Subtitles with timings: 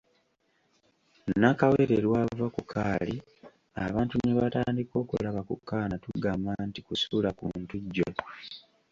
[1.39, 3.15] Nakawere lw'ava ku kaali
[3.85, 8.09] abantu ne batandika okulaba ku kaana tugamba nti kusula ku ntujjo.